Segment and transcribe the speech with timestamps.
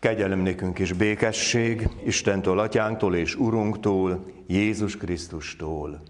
[0.00, 6.02] Kegyelem nékünk és békesség Istentől, Atyánktól és Urunktól, Jézus Krisztustól.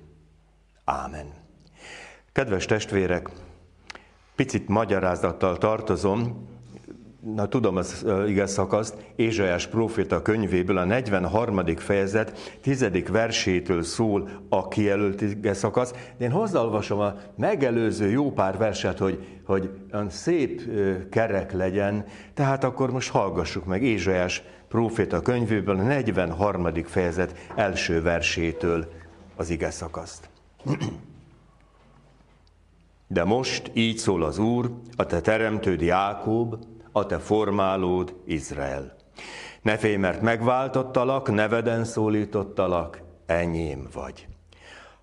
[0.84, 1.32] Ámen.
[2.32, 3.28] Kedves testvérek,
[4.36, 6.48] picit magyarázattal tartozom,
[7.20, 11.66] na tudom az ige szakaszt, Ézsajás próféta könyvéből a 43.
[11.76, 12.86] fejezet 10.
[13.10, 19.26] versétől szól a kijelölt ige szakasz, de én hozzáolvasom a megelőző jó pár verset, hogy,
[19.44, 19.70] hogy
[20.08, 20.62] szép
[21.10, 26.84] kerek legyen, tehát akkor most hallgassuk meg Ézsajás próféta könyvéből a 43.
[26.84, 28.92] fejezet első versétől
[29.36, 30.28] az ige szakaszt.
[33.10, 36.56] De most így szól az Úr, a te teremtőd Jákob,
[36.98, 38.96] a te formálód Izrael.
[39.62, 44.26] Ne félj, mert megváltottalak, neveden szólítottalak, enyém vagy.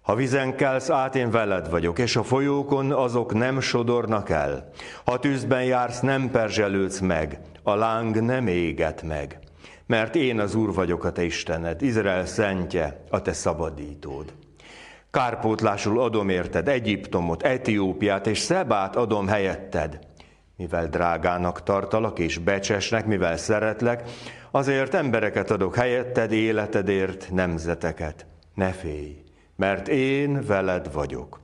[0.01, 4.69] Ha vizen kelsz át, én veled vagyok, és a folyókon azok nem sodornak el.
[5.05, 9.39] Ha tűzben jársz, nem perzselődsz meg, a láng nem éget meg.
[9.87, 14.33] Mert én az Úr vagyok a te Istened, Izrael szentje, a te szabadítód.
[15.11, 19.99] Kárpótlásul adom érted Egyiptomot, Etiópiát és Szebát adom helyetted
[20.57, 24.03] mivel drágának tartalak és becsesnek, mivel szeretlek,
[24.51, 28.25] azért embereket adok helyetted, életedért, nemzeteket.
[28.53, 29.23] Ne félj,
[29.55, 31.39] mert én veled vagyok.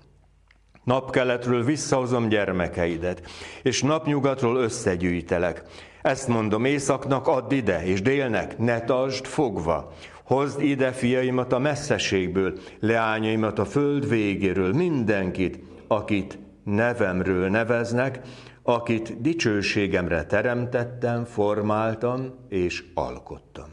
[0.84, 3.22] Napkeletről visszahozom gyermekeidet,
[3.64, 5.64] és napnyugatról összegyűjtelek.
[6.02, 9.92] Ezt mondom északnak, add ide, és délnek, ne tartsd fogva.
[10.24, 18.20] Hozd ide fiaimat a messzeségből, leányaimat a föld végéről, mindenkit, akit nevemről neveznek,
[18.64, 23.70] akit dicsőségemre teremtettem, formáltam és alkottam.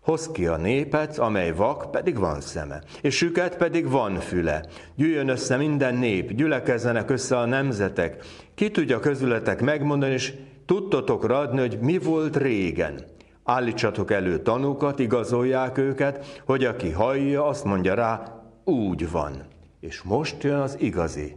[0.00, 4.64] Hoz ki a népet, amely vak, pedig van szeme, és süket pedig van füle.
[4.94, 8.24] Gyűjjön össze minden nép, gyülekezzenek össze a nemzetek.
[8.54, 10.34] Ki tudja közületek megmondani, és
[10.66, 13.04] tudtotokra adni, hogy mi volt régen.
[13.44, 19.32] Állítsatok elő tanúkat, igazolják őket, hogy aki hallja, azt mondja rá, úgy van.
[19.80, 21.36] És most jön az igazi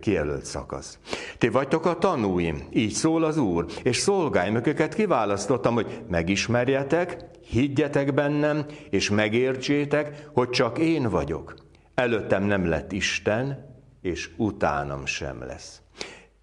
[0.00, 0.98] kijelölt szakasz.
[1.38, 8.14] Ti vagytok a tanúim, így szól az Úr, és szolgáim, őket kiválasztottam, hogy megismerjetek, higgyetek
[8.14, 11.54] bennem, és megértsétek, hogy csak én vagyok.
[11.94, 15.80] Előttem nem lett Isten, és utánam sem lesz.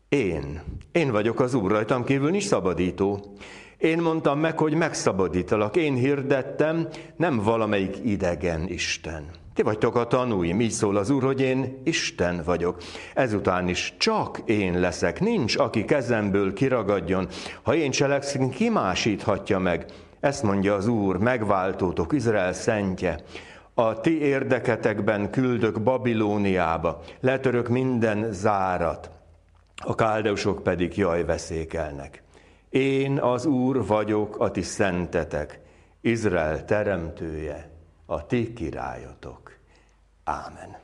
[0.10, 3.36] Én, én vagyok az Úr, rajtam kívül nincs szabadító.
[3.78, 9.41] Én mondtam meg, hogy megszabadítalak, én hirdettem, nem valamelyik idegen Isten.
[9.54, 12.78] Ti vagytok a tanúim, így szól az Úr, hogy én Isten vagyok.
[13.14, 17.28] Ezután is csak én leszek, nincs, aki kezemből kiragadjon.
[17.64, 19.86] Ha én cselekszem, ki másíthatja meg?
[20.20, 23.20] Ezt mondja az Úr, megváltótok, Izrael szentje.
[23.74, 29.10] A ti érdeketekben küldök Babilóniába, letörök minden zárat,
[29.76, 32.24] a káldeusok pedig jaj veszékelnek.
[32.70, 35.60] Én az Úr vagyok, a ti szentetek,
[36.02, 37.71] Izrael teremtője,
[38.12, 39.58] a ti királyotok.
[40.24, 40.78] Ámen.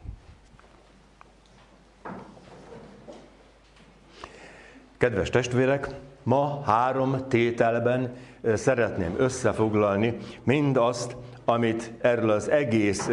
[4.98, 5.90] Kedves testvérek,
[6.24, 8.16] ma három tételben
[8.54, 11.16] szeretném összefoglalni mindazt,
[11.46, 13.10] amit erről az egész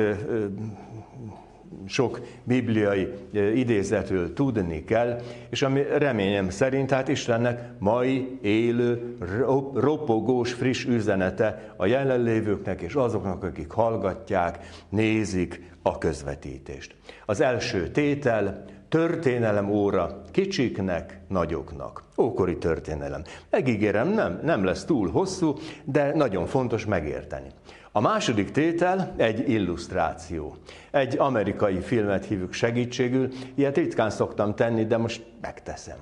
[1.86, 3.08] sok bibliai
[3.54, 9.16] idézetről tudni kell, és ami reményem szerint, hát Istennek mai élő,
[9.74, 14.58] ropogós, friss üzenete a jelenlévőknek és azoknak, akik hallgatják,
[14.88, 16.94] nézik a közvetítést.
[17.26, 22.02] Az első tétel, történelem óra kicsiknek, nagyoknak.
[22.18, 23.22] Ókori történelem.
[23.50, 27.48] Megígérem, nem, nem lesz túl hosszú, de nagyon fontos megérteni.
[27.92, 30.56] A második tétel egy illusztráció.
[30.90, 35.98] Egy amerikai filmet hívjuk segítségül, ilyet ritkán szoktam tenni, de most megteszem.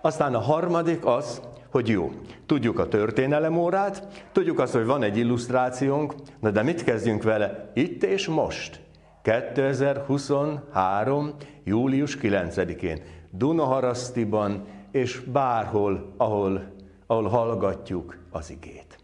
[0.00, 1.40] Aztán a harmadik az,
[1.70, 2.12] hogy jó,
[2.46, 8.04] tudjuk a történelemórát, tudjuk azt, hogy van egy illusztrációnk, na de mit kezdjünk vele itt
[8.04, 8.85] és most?
[9.26, 11.34] 2023.
[11.64, 16.72] július 9-én Dunaharasztiban és bárhol, ahol,
[17.06, 18.98] ahol hallgatjuk az igét.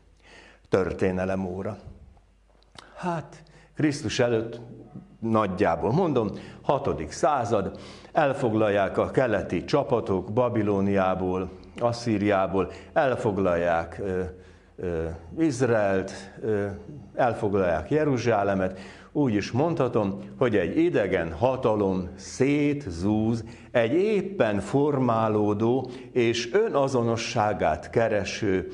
[0.69, 1.77] Történelemóra.
[2.97, 3.43] Hát,
[3.75, 4.61] Krisztus előtt
[5.19, 6.31] nagyjából, mondom,
[6.63, 7.11] 6.
[7.11, 7.79] század,
[8.13, 14.23] elfoglalják a keleti csapatok Babilóniából, Asszíriából, elfoglalják ö,
[14.77, 15.09] ö,
[15.39, 16.13] Izraelt,
[16.43, 16.67] ö,
[17.15, 18.79] elfoglalják Jeruzsálemet,
[19.13, 28.73] úgy is mondhatom, hogy egy idegen hatalom szétzúz egy éppen formálódó és önazonosságát kereső,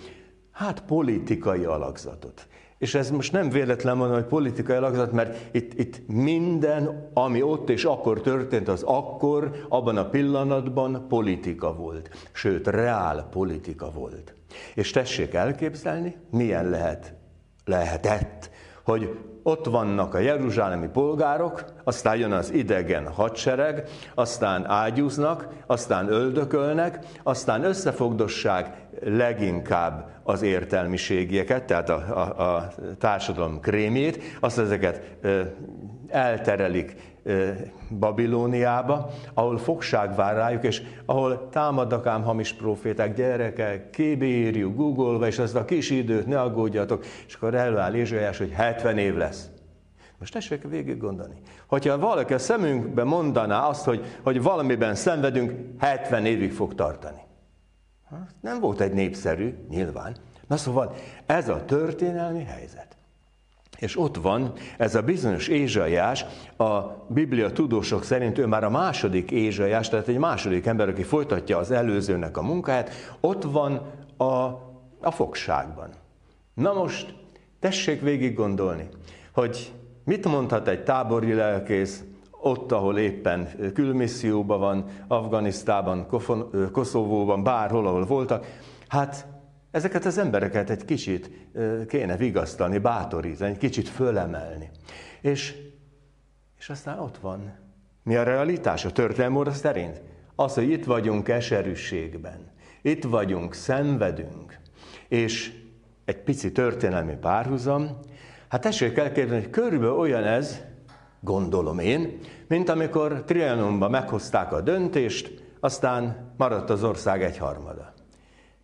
[0.52, 2.46] hát politikai alakzatot.
[2.78, 7.70] És ez most nem véletlen mondom, hogy politikai alakzat, mert itt, itt minden, ami ott
[7.70, 12.28] és akkor történt, az akkor, abban a pillanatban politika volt.
[12.32, 14.34] Sőt, reál politika volt.
[14.74, 17.14] És tessék elképzelni, milyen lehet,
[17.64, 18.50] lehetett,
[18.88, 26.98] hogy ott vannak a jeruzsálemi polgárok, aztán jön az idegen hadsereg, aztán ágyúznak, aztán öldökölnek,
[27.22, 32.68] aztán összefogdossák leginkább az értelmiségieket, tehát a, a, a
[32.98, 35.16] társadalom krémjét, azt ezeket
[36.08, 36.94] elterelik
[37.98, 45.38] Babilóniába, ahol fogság vár rájuk, és ahol támadnak ám hamis proféták, gyerekek, kibírjuk, googolva, és
[45.38, 49.48] azt a kis időt ne aggódjatok, és akkor előáll Ézsaiás, hogy 70 év lesz.
[50.18, 51.40] Most tessék végig gondolni.
[51.66, 57.20] Hogyha valaki a szemünkbe mondaná azt, hogy, hogy valamiben szenvedünk, 70 évig fog tartani.
[58.10, 60.16] Hát, nem volt egy népszerű, nyilván.
[60.46, 60.94] Na szóval
[61.26, 62.97] ez a történelmi helyzet.
[63.78, 66.24] És ott van ez a bizonyos Ézsaiás,
[66.56, 71.58] a Biblia tudósok szerint ő már a második Ézsaiás, tehát egy második ember, aki folytatja
[71.58, 72.90] az előzőnek a munkáját,
[73.20, 73.82] ott van
[74.16, 74.24] a,
[75.00, 75.90] a fogságban.
[76.54, 77.14] Na most
[77.60, 78.88] tessék végig gondolni,
[79.32, 79.72] hogy
[80.04, 82.02] mit mondhat egy tábori lelkész,
[82.40, 86.06] ott, ahol éppen külmisszióban van, Afganisztában,
[86.72, 88.46] Koszovóban, bárhol, ahol voltak,
[88.88, 89.26] hát
[89.70, 91.30] Ezeket az embereket egy kicsit
[91.88, 94.70] kéne vigasztani, bátorítani, egy kicsit fölemelni.
[95.20, 95.54] És,
[96.58, 97.52] és aztán ott van.
[98.02, 100.00] Mi a realitás a történelmóra szerint?
[100.34, 102.50] Az, hogy itt vagyunk eserűségben,
[102.82, 104.58] itt vagyunk, szenvedünk,
[105.08, 105.52] és
[106.04, 107.98] egy pici történelmi párhuzam,
[108.48, 110.60] hát tessék elképzelni, hogy körülbelül olyan ez,
[111.20, 117.92] gondolom én, mint amikor Trianonban meghozták a döntést, aztán maradt az ország egyharmada.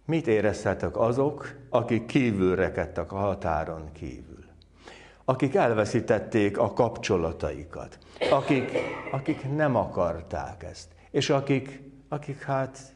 [0.06, 4.44] Mit érezhetek azok, akik kívül rekedtek a határon kívül?
[5.24, 7.98] Akik elveszítették a kapcsolataikat,
[8.30, 8.72] akik,
[9.12, 12.94] akik nem akarták ezt, és akik, akik hát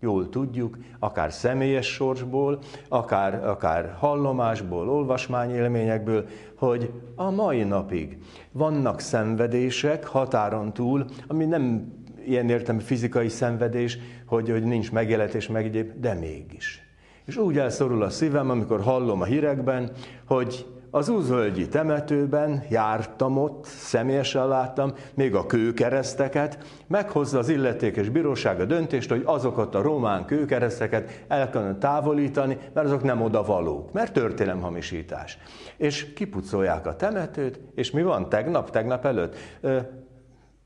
[0.00, 2.58] jól tudjuk, akár személyes sorsból,
[2.88, 6.26] akár, akár hallomásból, olvasmányélményekből,
[6.56, 8.18] hogy a mai napig
[8.52, 11.92] vannak szenvedések határon túl, ami nem
[12.26, 16.82] ilyen értem fizikai szenvedés, hogy, hogy nincs megéletés, meg egyéb, de mégis.
[17.24, 19.90] És úgy elszorul a szívem, amikor hallom a hírekben,
[20.26, 28.60] hogy az úzvölgyi temetőben jártam ott, személyesen láttam, még a kőkereszteket, meghozza az illetékes bíróság
[28.60, 33.92] a döntést, hogy azokat a román kőkereszteket el kellene távolítani, mert azok nem oda valók,
[33.92, 35.38] mert történelemhamisítás.
[35.76, 39.36] És kipucolják a temetőt, és mi van tegnap, tegnap előtt?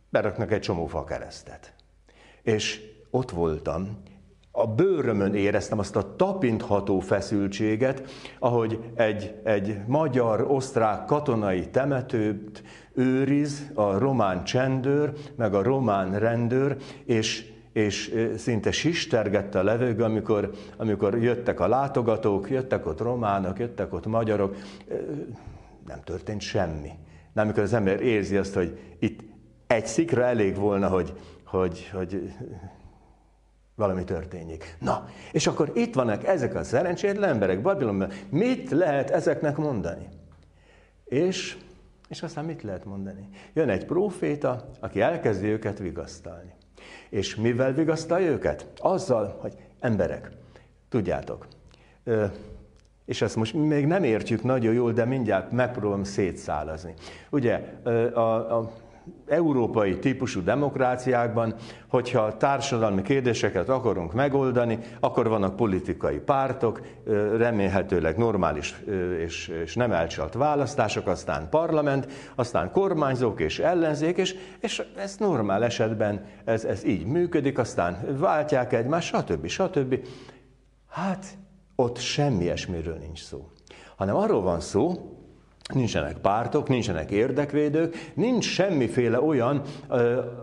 [0.08, 1.74] Beraknak egy csomó fa keresztet.
[2.42, 2.80] És
[3.10, 4.02] ott voltam,
[4.58, 8.02] a bőrömön éreztem azt a tapintható feszültséget,
[8.38, 12.62] ahogy egy, egy magyar-osztrák katonai temetőt
[12.94, 20.50] őriz a román csendőr, meg a román rendőr, és, és szinte sistergette a levegő, amikor,
[20.76, 24.56] amikor jöttek a látogatók, jöttek ott románok, jöttek ott magyarok,
[25.86, 26.90] nem történt semmi.
[27.32, 29.20] Nem, amikor az ember érzi azt, hogy itt
[29.76, 31.12] egy szikra elég volna, hogy,
[31.44, 32.32] hogy, hogy
[33.74, 34.76] valami történjék.
[34.80, 38.10] Na, és akkor itt vannak ezek a szerencsétlen emberek Babilonban.
[38.28, 40.08] Mit lehet ezeknek mondani?
[41.04, 41.56] És,
[42.08, 43.28] és aztán mit lehet mondani?
[43.52, 46.54] Jön egy próféta, aki elkezdi őket vigasztalni.
[47.08, 48.66] És mivel vigasztalja őket?
[48.78, 50.30] Azzal, hogy emberek,
[50.88, 51.46] tudjátok,
[53.04, 56.94] és ezt most még nem értjük nagyon jól, de mindjárt megpróbálom szétszálazni.
[57.30, 57.54] Ugye
[58.12, 58.72] a, a
[59.26, 61.54] európai típusú demokráciákban,
[61.88, 66.80] hogyha társadalmi kérdéseket akarunk megoldani, akkor vannak politikai pártok,
[67.36, 68.82] remélhetőleg normális
[69.18, 76.24] és, nem elcsalt választások, aztán parlament, aztán kormányzók és ellenzék, és, és ez normál esetben
[76.44, 79.46] ez, ez így működik, aztán váltják egymást, stb.
[79.46, 79.98] stb.
[80.88, 81.26] Hát
[81.76, 83.48] ott semmi ilyesmiről nincs szó.
[83.96, 84.92] Hanem arról van szó,
[85.74, 89.62] Nincsenek pártok, nincsenek érdekvédők, nincs semmiféle olyan,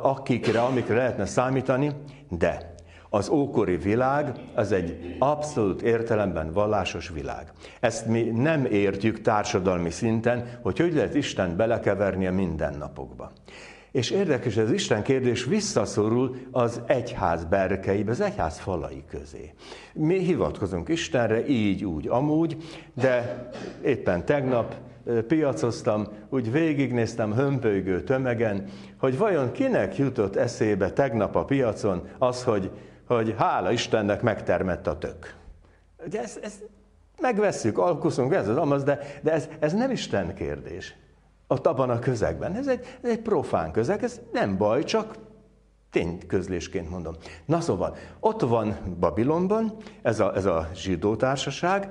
[0.01, 1.91] akikre, amikre lehetne számítani,
[2.29, 2.73] de
[3.09, 7.51] az ókori világ az egy abszolút értelemben vallásos világ.
[7.79, 13.31] Ezt mi nem értjük társadalmi szinten, hogy hogy lehet Isten belekeverni a mindennapokba.
[13.91, 19.53] És érdekes, ez Isten kérdés visszaszorul az egyház berkeibe, az egyház falai közé.
[19.93, 22.57] Mi hivatkozunk Istenre így, úgy, amúgy,
[22.93, 23.49] de
[23.83, 24.75] éppen tegnap
[25.27, 28.65] piacoztam, úgy végignéztem hömpölygő tömegen,
[28.97, 32.71] hogy vajon kinek jutott eszébe tegnap a piacon az, hogy,
[33.07, 35.35] hogy hála Istennek megtermett a tök.
[36.05, 36.59] Ugye ez, ez
[37.21, 40.95] megvesszük, alkuszunk, ez az amaz, de, de ez, ez nem Isten kérdés.
[41.47, 42.55] Ott abban a közegben.
[42.55, 45.15] Ez egy, ez egy profán közeg, ez nem baj, csak
[45.91, 47.15] tényközlésként mondom.
[47.45, 51.89] Na szóval, ott van Babilonban ez a, ez a zsidó társaság,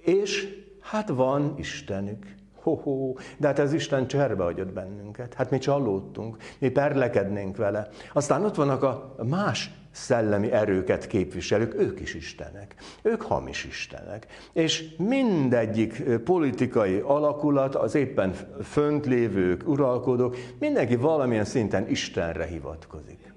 [0.00, 0.48] és
[0.80, 2.36] hát van Istenük.
[2.62, 5.34] Ho-ho, de hát ez Isten cserbe hagyott bennünket.
[5.34, 7.88] Hát mi csalódtunk, mi perlekednénk vele.
[8.12, 12.74] Aztán ott vannak a más szellemi erőket képviselők, ők is istenek.
[13.02, 14.26] Ők hamis istenek.
[14.52, 23.32] És mindegyik politikai alakulat, az éppen fönt lévők, uralkodók, mindenki valamilyen szinten Istenre hivatkozik.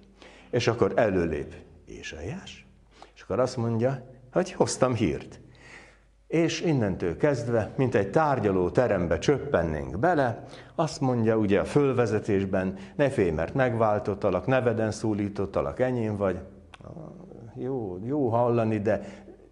[0.50, 1.54] És akkor előlép
[1.86, 2.68] Ézsaiás,
[3.16, 5.40] és akkor azt mondja, hogy hoztam hírt.
[6.32, 10.44] És innentől kezdve, mint egy tárgyaló terembe csöppennénk bele,
[10.76, 16.40] azt mondja ugye a fölvezetésben, ne félj, mert megváltottalak, neveden szólítottalak, enyém vagy.
[17.56, 19.02] Jó, jó hallani, de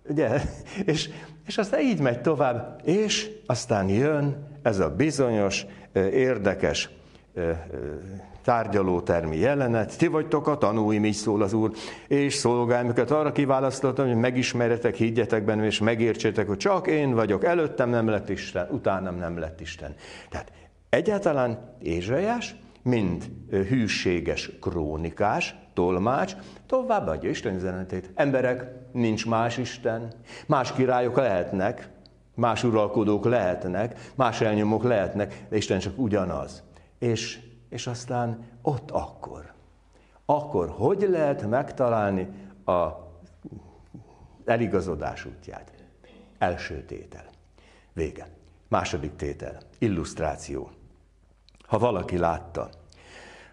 [0.10, 0.42] ugye,
[0.86, 1.10] és,
[1.46, 6.90] és aztán így megy tovább, és aztán jön ez a bizonyos, érdekes
[8.50, 11.72] tárgyalótermi jelenet, ti vagytok a tanúim, így szól az Úr,
[12.08, 17.90] és szolgálmukat arra kiválasztottam, hogy megismerjetek, higgyetek bennem, és megértsétek, hogy csak én vagyok, előttem
[17.90, 19.96] nem lett Isten, utánam nem lett Isten.
[20.30, 20.52] Tehát
[20.90, 26.36] egyáltalán Ézsaiás, mind hűséges krónikás, tolmács,
[26.68, 28.12] továbbadja Isten üzenetét.
[28.16, 30.08] Emberek, nincs más Isten,
[30.48, 31.90] más királyok lehetnek,
[32.36, 36.64] más uralkodók lehetnek, más elnyomók lehetnek, de Isten csak ugyanaz.
[37.00, 37.40] És
[37.70, 39.54] és aztán ott akkor.
[40.26, 42.28] Akkor hogy lehet megtalálni
[42.66, 42.88] a
[44.46, 45.74] eligazodás útját?
[46.38, 47.26] Első tétel.
[47.94, 48.28] Vége.
[48.68, 49.58] Második tétel.
[49.78, 50.72] Illusztráció.
[51.68, 52.70] Ha valaki látta,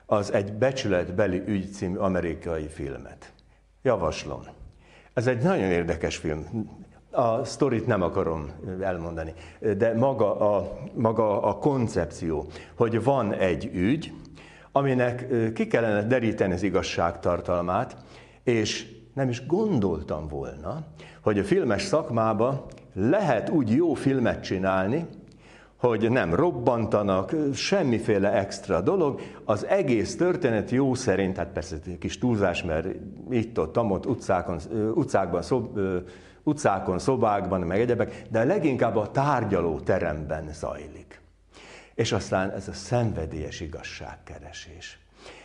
[0.06, 3.32] az egy becsületbeli ügy című amerikai filmet.
[3.82, 4.42] Javaslom.
[5.12, 6.70] Ez egy nagyon érdekes film.
[7.16, 9.32] A sztorit nem akarom elmondani,
[9.76, 12.46] de maga a, maga a koncepció,
[12.76, 14.12] hogy van egy ügy,
[14.72, 17.96] aminek ki kellene deríteni az igazságtartalmát,
[18.42, 20.78] és nem is gondoltam volna,
[21.22, 25.06] hogy a filmes szakmába lehet úgy jó filmet csinálni,
[25.76, 32.18] hogy nem robbantanak, semmiféle extra dolog, az egész történet jó szerint, hát persze egy kis
[32.18, 32.86] túlzás, mert
[33.30, 34.58] itt-ott, ott utcákon,
[34.94, 35.78] utcákban, szob,
[36.46, 41.20] utcákon, szobákban, meg egyebek, de leginkább a tárgyaló teremben zajlik.
[41.94, 44.98] És aztán ez a szenvedélyes igazságkeresés.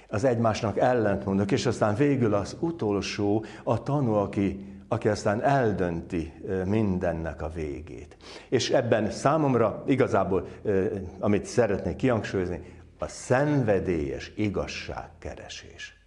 [0.07, 6.33] Az egymásnak ellentmondok, és aztán végül az utolsó, a tanú, aki, aki aztán eldönti
[6.65, 8.17] mindennek a végét.
[8.49, 10.47] És ebben számomra igazából,
[11.19, 16.00] amit szeretnék kihangsúlyozni, a szenvedélyes igazságkeresés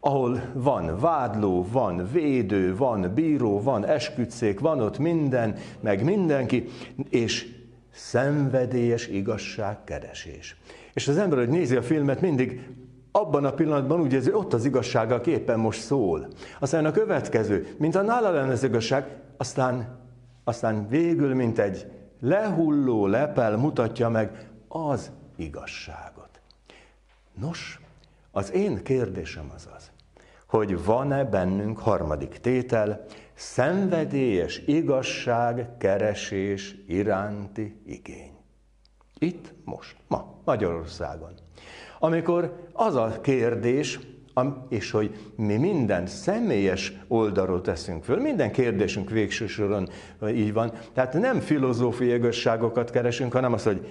[0.00, 6.68] ahol van vádló, van védő, van bíró, van esküdszék, van ott minden, meg mindenki,
[7.08, 7.54] és
[7.92, 10.56] szenvedélyes igazságkeresés.
[10.92, 12.68] És az ember, hogy nézi a filmet, mindig
[13.12, 16.28] abban a pillanatban úgy érzi, ott az igazság, aki éppen most szól.
[16.58, 19.98] Aztán a következő, mint a nála lenne az igazság, aztán,
[20.44, 21.86] aztán végül, mint egy
[22.20, 26.40] lehulló lepel mutatja meg az igazságot.
[27.40, 27.80] Nos,
[28.36, 29.90] az én kérdésem az az,
[30.46, 38.32] hogy van-e bennünk harmadik tétel, szenvedélyes igazság keresés iránti igény.
[39.18, 41.32] Itt, most, ma, Magyarországon.
[41.98, 43.98] Amikor az a kérdés,
[44.68, 49.88] és hogy mi minden személyes oldalról teszünk föl, minden kérdésünk végső soron
[50.28, 50.72] így van.
[50.92, 53.86] Tehát nem filozófiai igazságokat keresünk, hanem az, hogy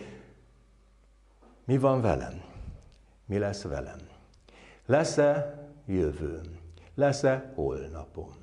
[1.65, 2.41] mi van velem?
[3.25, 4.04] Mi lesz velem?
[4.85, 6.59] Lesz-e jövőm?
[6.95, 8.33] Lesz-e holnapom?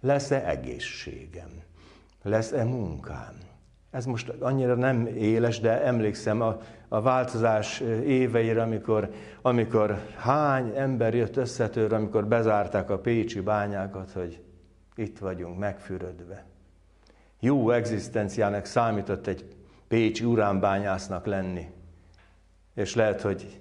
[0.00, 1.50] Lesz-e egészségem?
[2.22, 3.34] Lesz-e munkám?
[3.90, 9.10] Ez most annyira nem éles, de emlékszem a, a változás éveire, amikor,
[9.42, 14.42] amikor hány ember jött összetőre, amikor bezárták a pécsi bányákat, hogy
[14.94, 16.44] itt vagyunk megfürödve.
[17.40, 19.56] Jó egzisztenciának számított egy
[19.88, 21.70] pécsi uránbányásznak lenni,
[22.74, 23.60] és lehet, hogy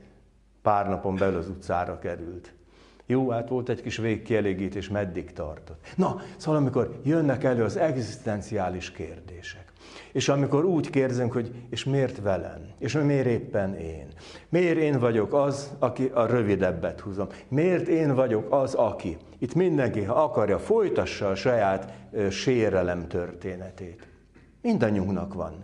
[0.61, 2.53] pár napon belül az utcára került.
[3.05, 5.93] Jó, hát volt egy kis végkielégítés, meddig tartott.
[5.95, 9.71] Na, szóval amikor jönnek elő az egzisztenciális kérdések,
[10.11, 12.69] és amikor úgy kérdezünk, hogy és miért velem?
[12.79, 14.07] És miért éppen én?
[14.49, 17.27] Miért én vagyok az, aki a rövidebbet húzom?
[17.47, 19.17] Miért én vagyok az, aki?
[19.39, 21.93] Itt mindenki, ha akarja, folytassa a saját
[22.29, 24.07] sérelem történetét.
[24.61, 25.55] Mindannyiunknak van.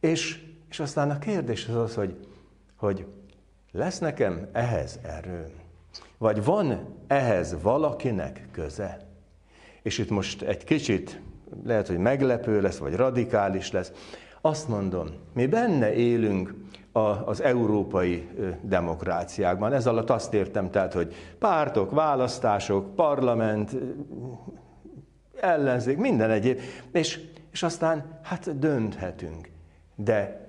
[0.00, 2.16] És, és aztán a kérdés az az, hogy,
[2.76, 3.06] hogy
[3.78, 5.52] lesz nekem ehhez erőm?
[6.18, 8.98] Vagy van ehhez valakinek köze?
[9.82, 11.20] És itt most egy kicsit
[11.64, 13.92] lehet, hogy meglepő lesz, vagy radikális lesz.
[14.40, 16.54] Azt mondom, mi benne élünk
[17.24, 18.28] az európai
[18.62, 19.72] demokráciákban.
[19.72, 23.76] Ez alatt azt értem, tehát, hogy pártok, választások, parlament,
[25.40, 26.60] ellenzék, minden egyéb,
[26.92, 27.20] és,
[27.50, 29.50] és aztán hát dönthetünk.
[29.94, 30.48] De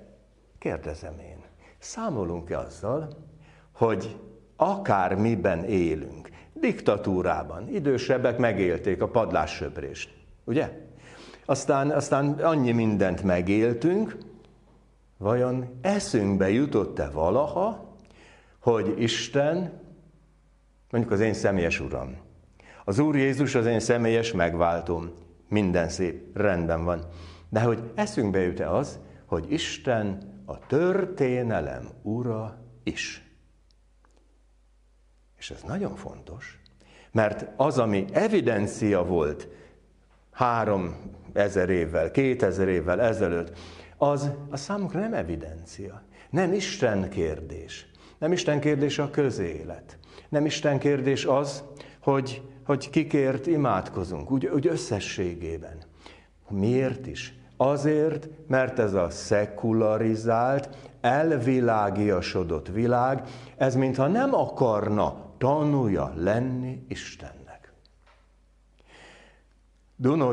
[0.58, 1.39] kérdezem én,
[1.80, 3.08] számolunk-e azzal,
[3.72, 4.16] hogy
[4.56, 10.88] akár miben élünk, diktatúrában, idősebbek megélték a padlássöprést, ugye?
[11.44, 14.16] Aztán, aztán annyi mindent megéltünk,
[15.16, 17.96] vajon eszünkbe jutott-e valaha,
[18.58, 19.80] hogy Isten,
[20.90, 22.16] mondjuk az én személyes Uram,
[22.84, 25.10] az Úr Jézus az én személyes megváltom,
[25.48, 27.06] minden szép, rendben van.
[27.48, 33.24] De hogy eszünkbe jut-e az, hogy Isten a történelem ura is.
[35.38, 36.60] És ez nagyon fontos,
[37.12, 39.48] mert az, ami evidencia volt
[40.30, 40.96] három
[41.32, 43.58] ezer évvel, kétezer évvel ezelőtt,
[43.96, 46.02] az a számunkra nem evidencia.
[46.30, 47.90] Nem Isten kérdés.
[48.18, 49.98] Nem Isten kérdés a közélet.
[50.28, 51.64] Nem Isten kérdés az,
[52.00, 55.78] hogy, hogy kikért imádkozunk, úgy, úgy összességében.
[56.48, 57.39] Miért is?
[57.62, 60.68] Azért, mert ez a szekularizált,
[61.00, 67.72] elvilágiasodott világ, ez mintha nem akarna tanulja lenni Istennek.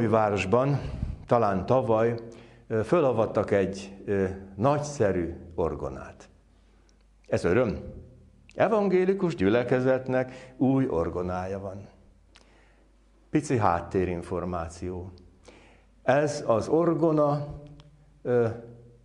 [0.07, 0.79] városban,
[1.25, 2.19] talán tavaly,
[2.83, 3.93] fölavattak egy
[4.55, 6.29] nagyszerű orgonát.
[7.27, 7.77] Ez öröm.
[8.55, 11.87] Evangélikus gyülekezetnek új orgonája van.
[13.29, 15.11] Pici háttérinformáció.
[16.07, 17.47] Ez az orgona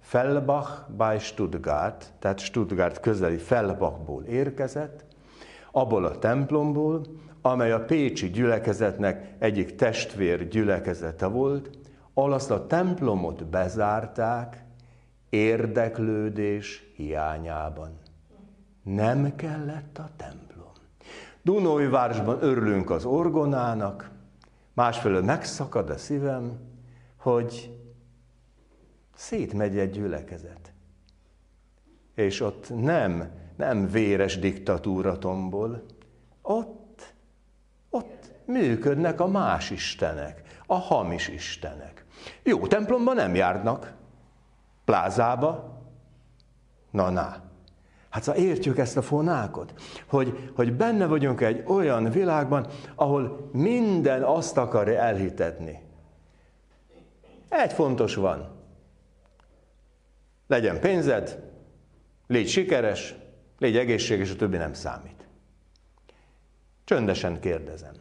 [0.01, 5.05] Fellbach by Stuttgart, tehát Stuttgart közeli Fellbachból érkezett,
[5.73, 7.07] abból a templomból,
[7.41, 11.71] amely a Pécsi gyülekezetnek egyik testvér gyülekezete volt,
[12.15, 14.65] ahol azt a templomot bezárták
[15.29, 17.99] érdeklődés hiányában.
[18.83, 20.73] Nem kellett a templom.
[21.43, 24.11] Dunói-városban örülünk az orgonának,
[24.73, 26.71] másfelől megszakad a szívem,
[27.23, 27.79] hogy
[29.15, 30.73] szétmegy egy gyülekezet.
[32.15, 35.83] És ott nem nem véres diktatúra tombol.
[36.43, 37.15] Ott,
[37.91, 42.05] ott működnek a más istenek, a hamis istenek.
[42.43, 43.95] Jó templomba nem járnak,
[44.85, 45.81] plázába,
[46.91, 47.37] na na.
[48.11, 49.75] Hát szóval értjük ezt a fonákot,
[50.07, 55.82] hogy, hogy benne vagyunk egy olyan világban, ahol minden azt akarja elhitetni.
[57.53, 58.49] Egy fontos van.
[60.47, 61.51] Legyen pénzed,
[62.27, 63.15] légy sikeres,
[63.63, 65.29] Légy egészséges, a többi nem számít.
[66.85, 67.95] Csöndesen kérdezem.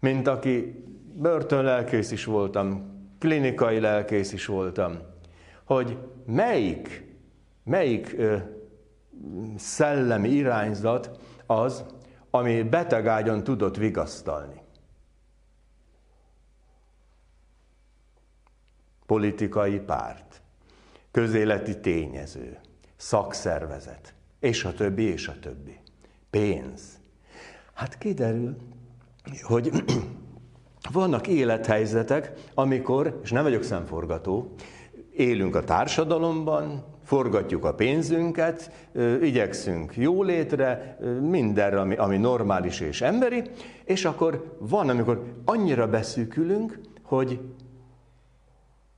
[0.00, 0.84] Mint aki
[1.14, 4.98] börtönlelkész is voltam, klinikai lelkész is voltam,
[5.64, 7.14] hogy melyik,
[7.64, 8.36] melyik ö,
[9.56, 11.10] szellemi irányzat
[11.46, 11.84] az,
[12.30, 14.62] ami betegágyon tudott vigasztalni.
[19.06, 20.42] Politikai párt,
[21.10, 22.58] közéleti tényező,
[22.96, 25.80] szakszervezet, és a többi, és a többi.
[26.30, 26.98] Pénz.
[27.74, 28.56] Hát kiderül,
[29.42, 29.70] hogy
[30.92, 34.54] vannak élethelyzetek, amikor, és nem vagyok szemforgató,
[35.12, 38.70] élünk a társadalomban, forgatjuk a pénzünket,
[39.22, 43.42] igyekszünk jólétre, mindenre, ami, ami normális és emberi,
[43.84, 47.40] és akkor van, amikor annyira beszűkülünk, hogy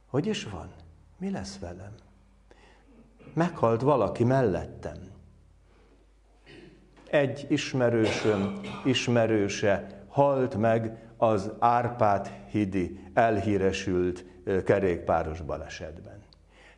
[0.09, 0.69] hogy is van?
[1.19, 1.93] Mi lesz velem?
[3.35, 5.17] Meghalt valaki mellettem
[7.11, 14.25] egy ismerősöm ismerőse halt meg az Árpád hidi elhíresült
[14.65, 16.17] kerékpáros balesetben.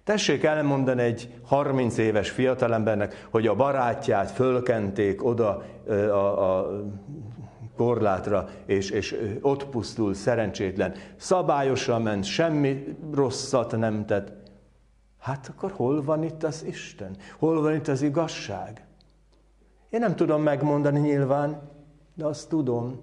[0.04, 6.70] Tessék elmondani egy 30 éves fiatalembernek, hogy a barátját fölkenték oda a, a
[7.80, 10.94] korlátra, és, és ott pusztul szerencsétlen.
[11.16, 14.32] Szabályosan ment, semmi rosszat nem tett.
[15.18, 17.16] Hát akkor hol van itt az Isten?
[17.38, 18.86] Hol van itt az igazság?
[19.90, 21.60] Én nem tudom megmondani nyilván,
[22.14, 23.00] de azt tudom,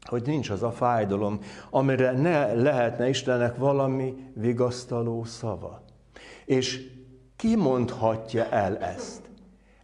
[0.00, 5.82] hogy nincs az a fájdalom, amire ne lehetne Istennek valami vigasztaló szava.
[6.44, 6.90] És
[7.36, 9.22] ki mondhatja el ezt?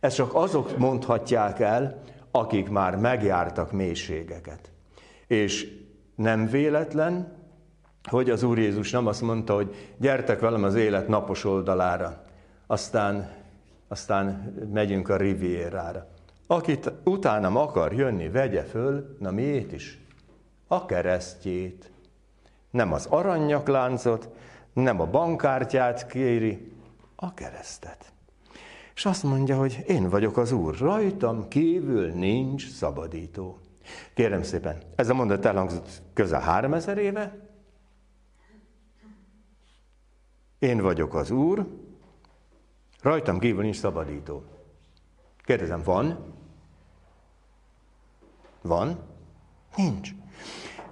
[0.01, 4.71] Ezt csak azok mondhatják el, akik már megjártak mélységeket.
[5.27, 5.81] És
[6.15, 7.41] nem véletlen,
[8.11, 12.25] hogy az Úr Jézus nem azt mondta, hogy gyertek velem az élet napos oldalára,
[12.67, 13.31] aztán,
[13.89, 16.07] aztán megyünk a rivierára.
[16.47, 20.01] Akit utánam akar jönni, vegye föl, na miért is?
[20.67, 21.91] A keresztjét.
[22.71, 24.29] Nem az aranyakláncot,
[24.73, 26.73] nem a bankkártyát kéri,
[27.17, 28.13] a keresztet.
[28.95, 33.59] És azt mondja, hogy én vagyok az Úr, rajtam kívül nincs szabadító.
[34.15, 37.51] Kérem szépen, ez a mondat elhangzott közel 3000 éve.
[40.59, 41.67] Én vagyok az Úr,
[43.01, 44.45] rajtam kívül nincs szabadító.
[45.45, 46.35] Kérdezem, van?
[48.63, 48.99] Van?
[49.77, 50.11] Nincs.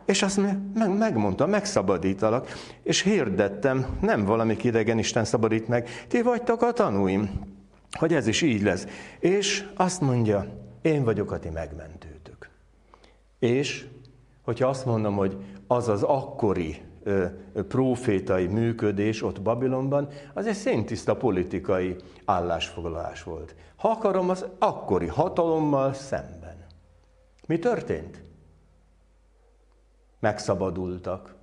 [0.05, 0.37] És azt
[0.75, 2.49] meg, megmondta, megszabadítalak,
[2.83, 7.59] és hirdettem, nem valami idegen Isten szabadít meg, ti vagytok a tanúim,
[7.99, 8.87] hogy ez is így lesz.
[9.19, 10.47] És azt mondja,
[10.83, 12.51] én vagyok a ti megmentőtök.
[13.39, 13.87] És,
[14.43, 17.27] hogyha azt mondom, hogy az az akkori ö,
[17.69, 23.55] profétai működés ott Babilonban, az egy széntiszta politikai állásfoglalás volt.
[23.77, 26.67] Ha akarom, az akkori hatalommal szemben.
[27.47, 28.23] Mi történt?
[30.21, 31.35] megszabadultak.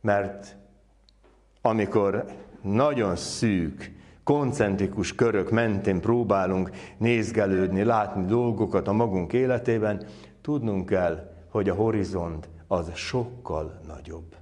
[0.00, 0.56] Mert
[1.60, 2.24] amikor
[2.62, 3.92] nagyon szűk,
[4.26, 10.06] koncentrikus körök mentén próbálunk nézgelődni, látni dolgokat a magunk életében,
[10.42, 14.36] tudnunk kell, hogy a horizont az sokkal nagyobb.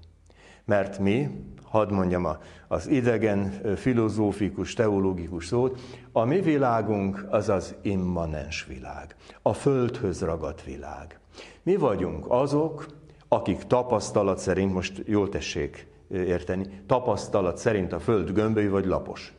[0.64, 1.28] Mert mi,
[1.62, 2.28] hadd mondjam
[2.68, 5.80] az idegen filozófikus, teológikus szót,
[6.12, 11.18] a mi világunk az az immanens világ, a földhöz ragadt világ.
[11.62, 12.86] Mi vagyunk azok,
[13.28, 19.34] akik tapasztalat szerint, most jól tessék érteni, tapasztalat szerint a föld gömbölyű vagy lapos.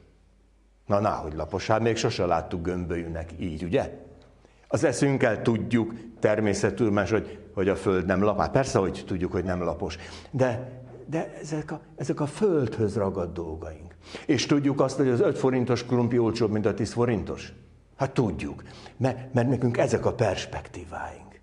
[0.86, 4.04] Na, na, hogy lapos, hát még sose láttuk gömbölyűnek így, ugye?
[4.68, 8.42] Az eszünkkel tudjuk természettudomás, hogy, hogy a föld nem lapos.
[8.42, 9.98] Hát persze, hogy tudjuk, hogy nem lapos.
[10.32, 13.96] De, de ezek, a, ezek a földhöz ragadt dolgaink.
[14.26, 17.54] És tudjuk azt, hogy az 5 forintos krumpi olcsóbb, mint a 10 forintos?
[17.96, 18.64] Hát tudjuk,
[18.98, 21.40] mert, mert nekünk ezek a perspektíváink.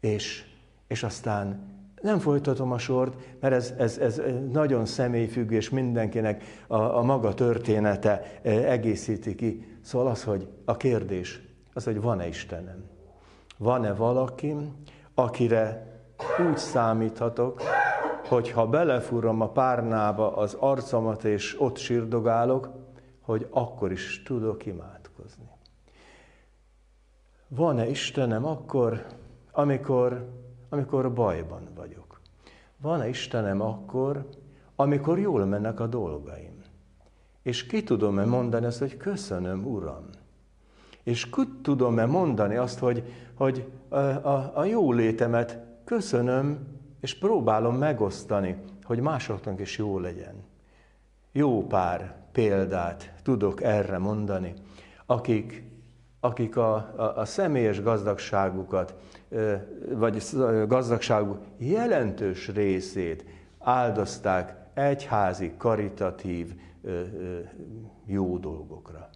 [0.00, 0.44] És
[0.92, 1.71] és aztán
[2.02, 4.20] nem folytatom a sort, mert ez, ez, ez
[4.52, 9.78] nagyon személyfüggő, és mindenkinek a, a maga története e, egészíti ki.
[9.80, 12.84] Szóval az, hogy a kérdés, az, hogy van-e Istenem?
[13.58, 14.56] Van-e valaki,
[15.14, 15.86] akire
[16.48, 17.62] úgy számíthatok,
[18.28, 22.70] hogy ha belefúrom a párnába az arcomat, és ott sírdogálok,
[23.20, 25.50] hogy akkor is tudok imádkozni.
[27.48, 29.06] Van-e Istenem akkor,
[29.52, 30.28] amikor
[30.72, 32.20] amikor bajban vagyok?
[32.80, 34.28] Van-e Istenem akkor,
[34.76, 36.62] amikor jól mennek a dolgaim?
[37.42, 40.04] És ki tudom-e mondani azt, hogy köszönöm, Uram?
[41.02, 46.58] És ki tudom-e mondani azt, hogy, hogy a, a, a jó létemet köszönöm,
[47.00, 50.34] és próbálom megosztani, hogy másoknak is jó legyen.
[51.32, 54.54] Jó pár példát tudok erre mondani,
[55.06, 55.64] akik,
[56.20, 58.94] akik a, a, a személyes gazdagságukat
[59.88, 60.22] vagy
[60.66, 63.24] gazdagságuk jelentős részét
[63.58, 66.54] áldozták egyházi, karitatív
[68.06, 69.08] jó dolgokra.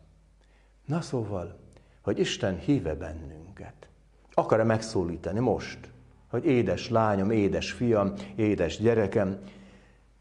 [0.85, 1.59] Na szóval,
[2.03, 3.89] hogy Isten híve bennünket.
[4.35, 5.79] Akar-e megszólítani most,
[6.31, 9.39] hogy édes lányom, édes fiam, édes gyerekem,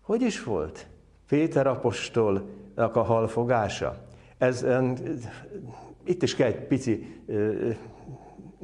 [0.02, 0.88] hogy is volt
[1.28, 4.06] Péter apostolnak a halfogása?
[4.38, 4.66] Ez,
[6.04, 7.22] itt is kell egy pici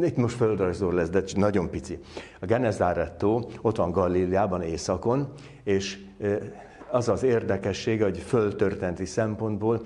[0.04, 2.00] itt most földrajzol lesz, de nagyon pici.
[2.40, 5.28] A Genezárettó ott van Galíliában északon,
[5.64, 5.98] és
[6.92, 9.82] az az érdekessége, hogy földtörténeti szempontból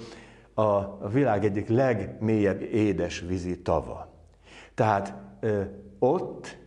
[0.53, 4.07] a világ egyik legmélyebb édes vízi tava.
[4.73, 5.13] Tehát
[5.99, 6.57] ott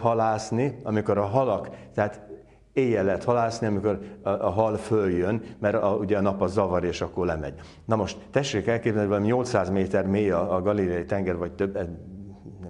[0.00, 2.28] halászni, amikor a halak, tehát
[2.72, 6.84] éjjel lehet halászni, amikor a, a hal följön, mert a, ugye a nap a zavar,
[6.84, 7.54] és akkor lemegy.
[7.84, 11.78] Na most tessék elképzelni, hogy valami 800 méter mély a, a galileai tenger, vagy több,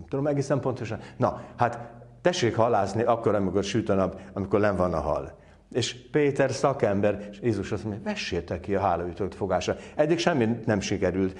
[0.09, 0.99] tudom egészen pontosan.
[1.17, 1.79] Na, hát
[2.21, 5.39] tessék halászni akkor, amikor süt a nap, amikor nem van a hal.
[5.73, 9.77] És Péter szakember, és Jézus azt mondja, vessétek ki a hálaütött fogásra.
[9.95, 11.39] Eddig semmi nem sikerült.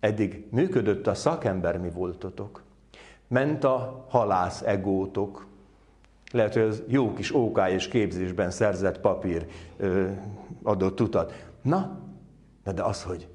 [0.00, 2.62] Eddig működött a szakember mi voltotok.
[3.28, 5.46] Ment a halász egótok.
[6.32, 10.08] Lehet, hogy az jó kis OK és képzésben szerzett papír ö,
[10.62, 11.46] adott utat.
[11.62, 11.98] Na,
[12.74, 13.28] de az, hogy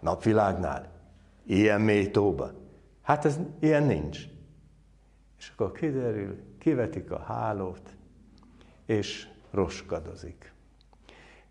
[0.00, 0.86] napvilágnál,
[1.46, 2.50] ilyen mély tóba,
[3.02, 4.18] Hát ez ilyen nincs.
[5.38, 7.96] És akkor kiderül, kivetik a hálót,
[8.86, 10.52] és roskadozik.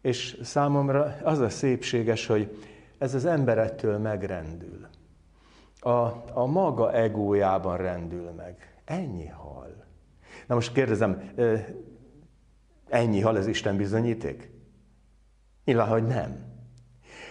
[0.01, 2.57] És számomra az a szépséges, hogy
[2.97, 4.87] ez az ember ettől megrendül.
[5.79, 5.89] A,
[6.33, 8.81] a maga egójában rendül meg.
[8.85, 9.85] Ennyi hal.
[10.47, 11.31] Na most kérdezem,
[12.87, 14.51] ennyi hal ez Isten bizonyíték?
[15.65, 16.49] Nyilván, hogy nem.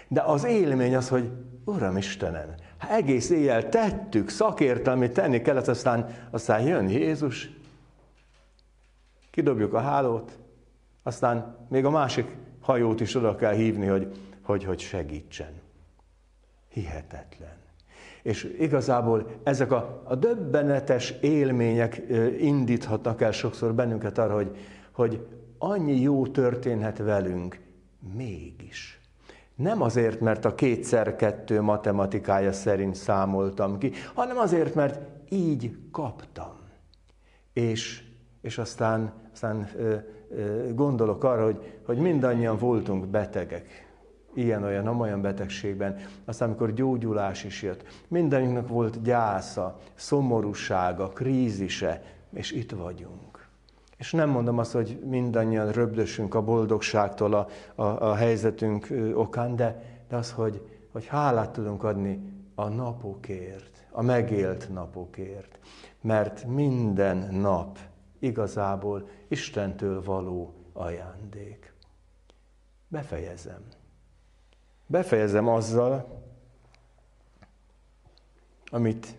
[0.09, 1.31] De az élmény az, hogy
[1.65, 2.55] Uram Istenem,
[2.89, 7.51] egész éjjel tettük, szakértelmi tenni kellett, aztán, aztán jön Jézus,
[9.31, 10.39] Kidobjuk a hálót,
[11.03, 14.13] aztán még a másik hajót is oda kell hívni, hogy,
[14.43, 15.53] hogy, hogy segítsen.
[16.69, 17.59] Hihetetlen.
[18.23, 22.03] És igazából ezek a, a döbbenetes élmények
[22.39, 24.57] indíthatnak el sokszor bennünket arra, hogy,
[24.93, 25.27] hogy
[25.59, 27.61] annyi jó történhet velünk,
[28.15, 29.00] mégis.
[29.61, 36.59] Nem azért, mert a kétszer kettő matematikája szerint számoltam ki, hanem azért, mert így kaptam.
[37.53, 38.03] És,
[38.41, 39.95] és aztán, aztán ö,
[40.29, 43.89] ö, gondolok arra, hogy, hogy mindannyian voltunk betegek,
[44.35, 52.71] ilyen-olyan, amolyan betegségben, aztán amikor gyógyulás is jött, mindannyiunknak volt gyásza, szomorúsága, krízise, és itt
[52.71, 53.30] vagyunk.
[54.01, 59.83] És nem mondom azt, hogy mindannyian röbdösünk a boldogságtól a, a, a helyzetünk okán, de,
[60.09, 65.59] de az, hogy, hogy hálát tudunk adni a napokért, a megélt napokért.
[66.01, 67.79] Mert minden nap
[68.19, 71.73] igazából Istentől való ajándék.
[72.89, 73.63] Befejezem.
[74.87, 76.23] Befejezem azzal,
[78.71, 79.15] amit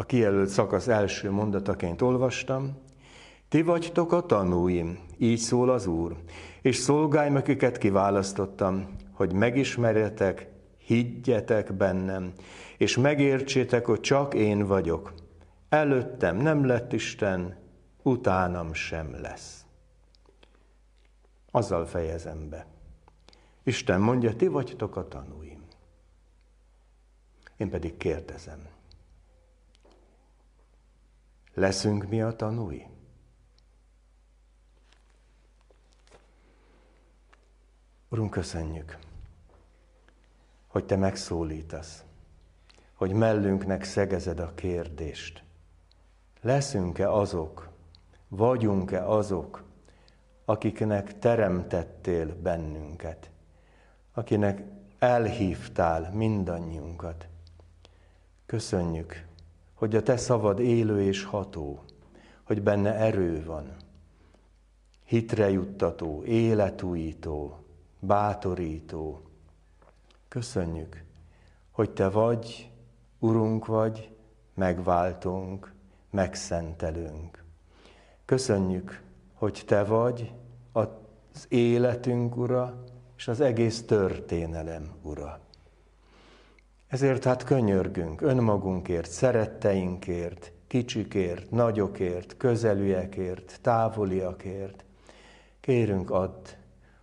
[0.00, 2.78] a kijelölt szakasz első mondataként olvastam.
[3.48, 6.16] Ti vagytok a tanúim, így szól az Úr,
[6.62, 12.32] és szolgáim, akiket kiválasztottam, hogy megismerjetek, higgyetek bennem,
[12.76, 15.12] és megértsétek, hogy csak én vagyok.
[15.68, 17.56] Előttem nem lett Isten,
[18.02, 19.64] utánam sem lesz.
[21.50, 22.66] Azzal fejezem be.
[23.62, 25.62] Isten mondja, ti vagytok a tanúim.
[27.56, 28.76] Én pedig kérdezem,
[31.58, 32.86] leszünk mi a tanúi?
[38.08, 38.98] Urunk, köszönjük,
[40.66, 42.04] hogy Te megszólítasz,
[42.94, 45.42] hogy mellünknek szegezed a kérdést.
[46.40, 47.68] Leszünk-e azok,
[48.28, 49.64] vagyunk-e azok,
[50.44, 53.30] akiknek teremtettél bennünket?
[54.18, 54.62] akinek
[54.98, 57.28] elhívtál mindannyiunkat.
[58.46, 59.26] Köszönjük,
[59.78, 61.82] hogy a te szavad élő és ható,
[62.42, 63.76] hogy benne erő van,
[65.04, 67.64] hitre juttató, életújító,
[68.00, 69.20] bátorító.
[70.28, 71.04] Köszönjük,
[71.70, 72.70] hogy te vagy,
[73.18, 74.10] Urunk vagy,
[74.54, 75.72] megváltunk,
[76.10, 77.44] megszentelünk.
[78.24, 79.02] Köszönjük,
[79.34, 80.32] hogy te vagy
[80.72, 82.84] az életünk, Ura,
[83.16, 85.40] és az egész történelem ura.
[86.88, 94.84] Ezért hát könyörgünk önmagunkért, szeretteinkért, kicsikért, nagyokért, közelűekért, távoliakért.
[95.60, 96.48] Kérünk add,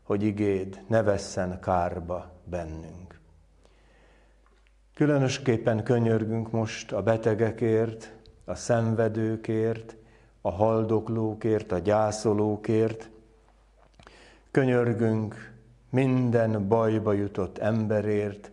[0.04, 3.20] hogy igéd ne vesszen kárba bennünk.
[4.94, 8.14] Különösképpen könyörgünk most a betegekért,
[8.46, 9.96] a szenvedőkért,
[10.42, 13.10] a haldoklókért, a gyászolókért.
[14.52, 15.54] Könyörgünk
[15.90, 18.52] minden bajba jutott emberért,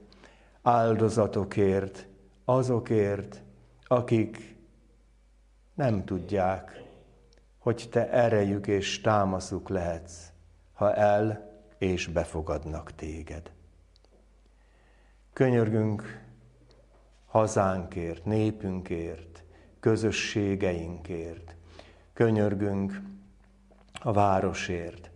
[0.63, 2.07] áldozatokért,
[2.45, 3.43] azokért,
[3.87, 4.57] akik
[5.75, 6.83] nem tudják,
[7.59, 10.33] hogy te erejük és támaszuk lehetsz,
[10.73, 13.51] ha el és befogadnak téged.
[15.33, 16.21] Könyörgünk
[17.27, 19.45] hazánkért, népünkért,
[19.81, 21.55] közösségeinkért,
[22.13, 23.01] könyörgünk
[24.03, 25.13] a városért,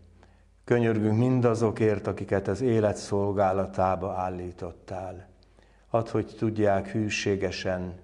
[0.66, 5.28] Könyörgünk mindazokért, akiket az élet szolgálatába állítottál.
[5.96, 8.00] Add, hogy tudják hűségesen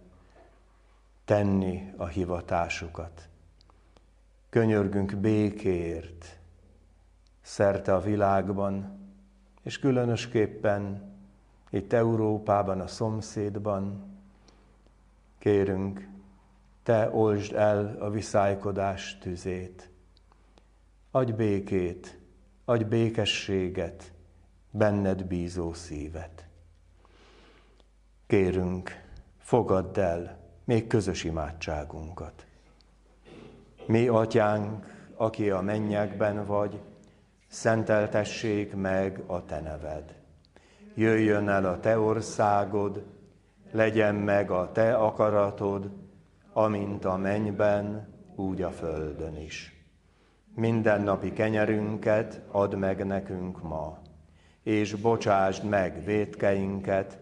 [1.25, 3.29] tenni a hivatásukat.
[4.49, 6.39] Könyörgünk békéért
[7.43, 8.99] szerte a világban,
[9.63, 11.11] és különösképpen
[11.71, 14.05] itt Európában, a szomszédban.
[15.39, 16.09] Kérünk,
[16.83, 19.91] Te olsd el a viszálykodás tüzét.
[21.11, 22.19] Adj békét,
[22.65, 24.13] adj békességet,
[24.71, 26.47] benned bízó szívet.
[28.33, 28.91] Kérünk,
[29.39, 32.47] fogadd el még közös imádságunkat.
[33.87, 36.81] Mi, atyánk, aki a mennyekben vagy,
[37.49, 40.15] szenteltessék meg a te neved.
[40.95, 43.05] Jöjjön el a te országod,
[43.71, 45.91] legyen meg a te akaratod,
[46.53, 49.87] amint a mennyben, úgy a földön is.
[50.55, 53.99] Mindennapi kenyerünket add meg nekünk ma,
[54.63, 57.22] és bocsásd meg védkeinket,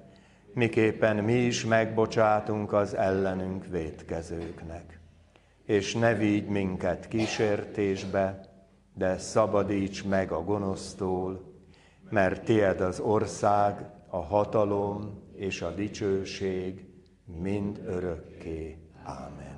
[0.55, 5.01] miképpen mi is megbocsátunk az ellenünk védkezőknek.
[5.65, 8.41] És ne vigy minket kísértésbe,
[8.95, 11.55] de szabadíts meg a gonosztól,
[12.11, 16.85] mert tied az ország, a hatalom és a dicsőség
[17.25, 18.77] mind örökké.
[19.05, 19.50] Ámen.